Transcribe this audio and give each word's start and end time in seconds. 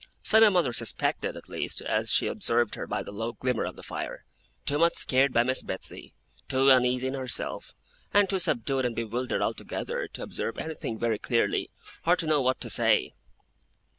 So 0.23 0.39
my 0.39 0.49
mother 0.49 0.73
suspected, 0.73 1.37
at 1.37 1.47
least, 1.47 1.79
as 1.79 2.11
she 2.11 2.25
observed 2.25 2.73
her 2.73 2.87
by 2.87 3.03
the 3.03 3.11
low 3.11 3.33
glimmer 3.33 3.65
of 3.65 3.75
the 3.75 3.83
fire: 3.83 4.25
too 4.65 4.79
much 4.79 4.95
scared 4.95 5.31
by 5.31 5.43
Miss 5.43 5.61
Betsey, 5.61 6.15
too 6.49 6.71
uneasy 6.71 7.05
in 7.05 7.13
herself, 7.13 7.73
and 8.11 8.27
too 8.27 8.39
subdued 8.39 8.83
and 8.83 8.95
bewildered 8.95 9.43
altogether, 9.43 10.07
to 10.07 10.23
observe 10.23 10.57
anything 10.57 10.97
very 10.97 11.19
clearly, 11.19 11.69
or 12.03 12.15
to 12.15 12.25
know 12.25 12.41
what 12.41 12.59
to 12.61 12.69
say. 12.71 13.13